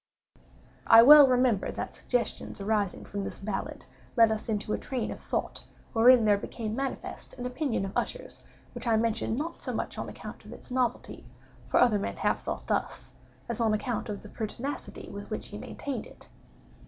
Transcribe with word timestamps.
I 0.87 1.03
well 1.03 1.27
remember 1.27 1.71
that 1.71 1.93
suggestions 1.93 2.59
arising 2.59 3.05
from 3.05 3.23
this 3.23 3.39
ballad, 3.39 3.85
led 4.17 4.31
us 4.31 4.49
into 4.49 4.73
a 4.73 4.77
train 4.79 5.11
of 5.11 5.19
thought 5.19 5.63
wherein 5.93 6.25
there 6.25 6.39
became 6.39 6.75
manifest 6.75 7.35
an 7.35 7.45
opinion 7.45 7.85
of 7.85 7.95
Usher's 7.95 8.41
which 8.73 8.87
I 8.87 8.97
mention 8.97 9.35
not 9.37 9.61
so 9.61 9.71
much 9.73 9.99
on 9.99 10.09
account 10.09 10.43
of 10.43 10.53
its 10.53 10.71
novelty, 10.71 11.27
(for 11.67 11.79
other 11.79 11.99
men 11.99 12.17
* 12.17 12.17
have 12.25 12.39
thought 12.39 12.65
thus,) 12.65 13.11
as 13.47 13.61
on 13.61 13.75
account 13.75 14.09
of 14.09 14.23
the 14.23 14.29
pertinacity 14.29 15.07
with 15.07 15.29
which 15.29 15.49
he 15.49 15.59
maintained 15.59 16.07
it. 16.07 16.29